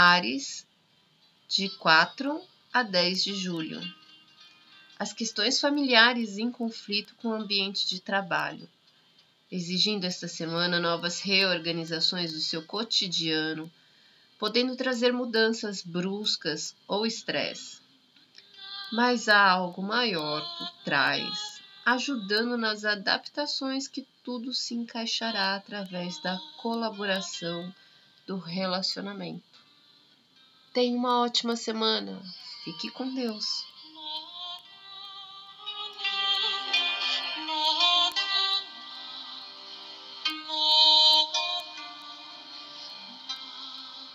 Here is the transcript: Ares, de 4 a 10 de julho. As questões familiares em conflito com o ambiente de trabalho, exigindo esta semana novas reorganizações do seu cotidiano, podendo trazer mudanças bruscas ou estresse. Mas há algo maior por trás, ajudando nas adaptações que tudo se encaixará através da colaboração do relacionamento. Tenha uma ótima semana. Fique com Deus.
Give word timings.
Ares, 0.00 0.64
de 1.48 1.68
4 1.70 2.40
a 2.72 2.84
10 2.84 3.24
de 3.24 3.34
julho. 3.34 3.80
As 4.96 5.12
questões 5.12 5.60
familiares 5.60 6.38
em 6.38 6.52
conflito 6.52 7.16
com 7.16 7.30
o 7.30 7.34
ambiente 7.34 7.84
de 7.88 8.00
trabalho, 8.00 8.70
exigindo 9.50 10.04
esta 10.04 10.28
semana 10.28 10.78
novas 10.78 11.18
reorganizações 11.18 12.32
do 12.32 12.38
seu 12.38 12.64
cotidiano, 12.64 13.68
podendo 14.38 14.76
trazer 14.76 15.12
mudanças 15.12 15.82
bruscas 15.82 16.76
ou 16.86 17.04
estresse. 17.04 17.80
Mas 18.92 19.28
há 19.28 19.50
algo 19.50 19.82
maior 19.82 20.42
por 20.58 20.84
trás, 20.84 21.60
ajudando 21.84 22.56
nas 22.56 22.84
adaptações 22.84 23.88
que 23.88 24.06
tudo 24.22 24.54
se 24.54 24.74
encaixará 24.74 25.56
através 25.56 26.22
da 26.22 26.38
colaboração 26.62 27.74
do 28.28 28.38
relacionamento. 28.38 29.66
Tenha 30.78 30.96
uma 30.96 31.22
ótima 31.22 31.56
semana. 31.56 32.22
Fique 32.62 32.88
com 32.92 33.12
Deus. 33.12 33.44